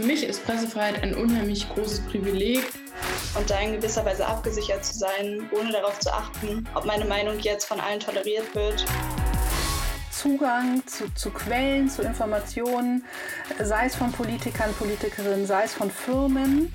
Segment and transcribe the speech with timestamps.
[0.00, 2.60] Für mich ist Pressefreiheit ein unheimlich großes Privileg.
[3.38, 7.38] Und da in gewisser Weise abgesichert zu sein, ohne darauf zu achten, ob meine Meinung
[7.40, 8.86] jetzt von allen toleriert wird.
[10.10, 13.04] Zugang zu, zu, Quellen, zu Informationen,
[13.62, 16.72] sei es von Politikern, Politikerinnen, sei es von Firmen.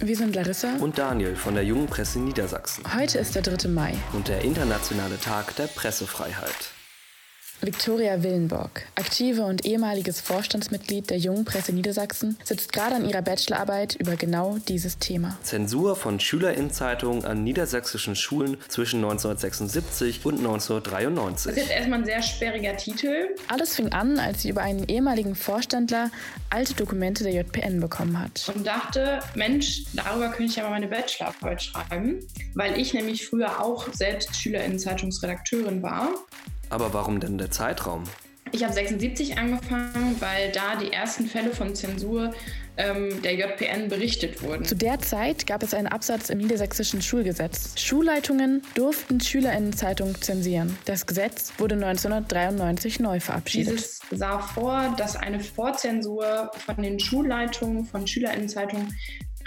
[0.00, 2.84] Wir sind Larissa und Daniel von der Jungen Presse Niedersachsen.
[2.94, 3.68] Heute ist der 3.
[3.68, 6.74] Mai und der internationale Tag der Pressefreiheit.
[7.64, 13.94] Viktoria Willenborg, aktive und ehemaliges Vorstandsmitglied der Jungen Presse Niedersachsen, sitzt gerade an ihrer Bachelorarbeit
[13.94, 15.38] über genau dieses Thema.
[15.42, 21.52] Zensur von Schülerinnenzeitungen an niedersächsischen Schulen zwischen 1976 und 1993.
[21.52, 23.34] Das ist jetzt erstmal ein sehr sperriger Titel.
[23.48, 26.10] Alles fing an, als sie über einen ehemaligen Vorstandler
[26.50, 28.52] alte Dokumente der JPN bekommen hat.
[28.54, 32.20] Und dachte, Mensch, darüber könnte ich ja mal meine Bachelorarbeit schreiben,
[32.54, 36.10] weil ich nämlich früher auch selbst Schülerinnenzeitungsredakteurin war
[36.70, 38.04] aber warum denn der Zeitraum?
[38.52, 42.32] Ich habe 76 angefangen, weil da die ersten Fälle von Zensur
[42.76, 44.64] ähm, der JPN berichtet wurden.
[44.64, 47.80] Zu der Zeit gab es einen Absatz im niedersächsischen Schulgesetz.
[47.80, 50.76] Schulleitungen durften Schülerinnenzeitungen zensieren.
[50.84, 53.74] Das Gesetz wurde 1993 neu verabschiedet.
[53.74, 58.96] Dieses sah vor, dass eine Vorzensur von den Schulleitungen von Schülerinnenzeitungen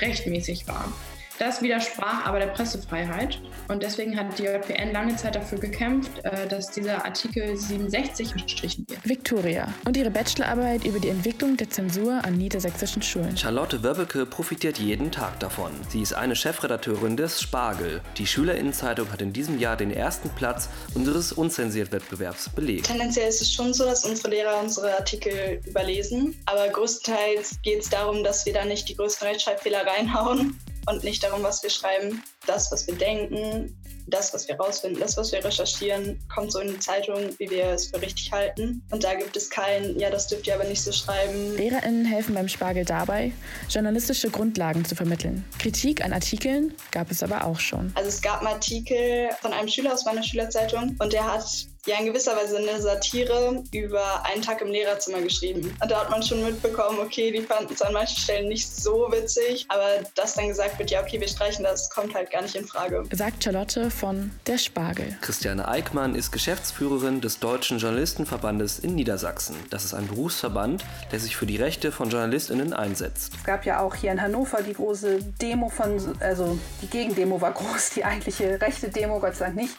[0.00, 0.92] rechtmäßig war.
[1.38, 6.48] Das widersprach aber der Pressefreiheit und deswegen hat die JPN lange Zeit dafür gekämpft, äh,
[6.48, 9.06] dass dieser Artikel 67 gestrichen wird.
[9.06, 13.36] Victoria und ihre Bachelorarbeit über die Entwicklung der Zensur an niedersächsischen Schulen.
[13.36, 15.72] Charlotte Wöbbeke profitiert jeden Tag davon.
[15.90, 18.00] Sie ist eine Chefredakteurin des Spargel.
[18.16, 22.86] Die Schülerinnenzeitung hat in diesem Jahr den ersten Platz unseres Unzensiert-Wettbewerbs belegt.
[22.86, 27.90] Tendenziell ist es schon so, dass unsere Lehrer unsere Artikel überlesen, aber größtenteils geht es
[27.90, 32.22] darum, dass wir da nicht die größten Rechtschreibfehler reinhauen und nicht darum, was wir schreiben.
[32.46, 33.76] Das, was wir denken,
[34.08, 37.66] das, was wir rausfinden, das, was wir recherchieren, kommt so in die Zeitung, wie wir
[37.66, 38.82] es für richtig halten.
[38.90, 41.56] Und da gibt es kein, ja, das dürft ihr aber nicht so schreiben.
[41.56, 43.32] LehrerInnen helfen beim Spargel dabei,
[43.68, 45.44] journalistische Grundlagen zu vermitteln.
[45.58, 47.92] Kritik an Artikeln gab es aber auch schon.
[47.94, 51.44] Also es gab einen Artikel von einem Schüler aus meiner Schülerzeitung und der hat
[51.86, 55.74] ja in gewisser Weise eine Satire über einen Tag im Lehrerzimmer geschrieben.
[55.80, 59.06] Und da hat man schon mitbekommen, okay, die fanden es an manchen Stellen nicht so
[59.10, 62.54] witzig, aber dass dann gesagt wird, ja, okay, wir streichen das, kommt halt gar nicht
[62.54, 63.04] in Frage.
[63.12, 65.16] Sagt Charlotte von Der Spargel.
[65.20, 69.56] Christiane Eickmann ist Geschäftsführerin des Deutschen Journalistenverbandes in Niedersachsen.
[69.70, 73.34] Das ist ein Berufsverband, der sich für die Rechte von JournalistInnen einsetzt.
[73.36, 77.52] Es gab ja auch hier in Hannover die große Demo von, also die Gegendemo war
[77.52, 79.76] groß, die eigentliche rechte Demo, Gott sei Dank nicht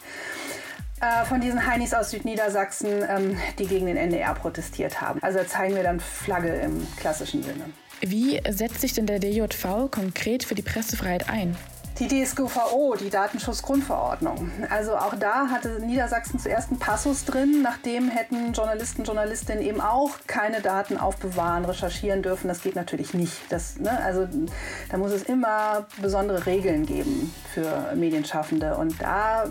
[1.00, 5.22] äh, von diesen Heinis aus Südniedersachsen, ähm, die gegen den NDR protestiert haben.
[5.22, 7.66] Also da zeigen wir dann Flagge im klassischen Sinne.
[8.00, 11.56] Wie setzt sich denn der DJV konkret für die Pressefreiheit ein?
[12.00, 14.50] Die DSGVO, die Datenschutzgrundverordnung.
[14.70, 20.12] Also auch da hatte Niedersachsen zuerst einen Passus drin, nachdem hätten Journalisten, Journalistinnen eben auch
[20.28, 22.46] keine Daten aufbewahren, recherchieren dürfen.
[22.46, 23.36] Das geht natürlich nicht.
[23.50, 24.28] Das, ne, also
[24.90, 29.44] da muss es immer besondere Regeln geben für Medienschaffende und da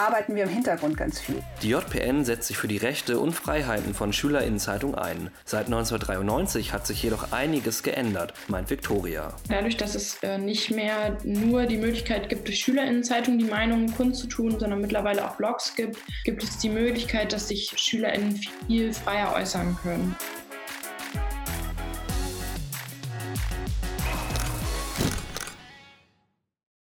[0.00, 1.42] arbeiten wir im Hintergrund ganz viel.
[1.62, 5.30] Die JPN setzt sich für die Rechte und Freiheiten von Schülerinnenzeitung ein.
[5.44, 9.34] Seit 1993 hat sich jedoch einiges geändert, meint Viktoria.
[9.48, 14.58] Dadurch, dass es äh, nicht mehr nur die Möglichkeit gibt, durch SchülerInnenzeitungen die Meinungen kundzutun,
[14.58, 19.76] sondern mittlerweile auch Blogs gibt, gibt es die Möglichkeit, dass sich SchülerInnen viel freier äußern
[19.82, 20.16] können.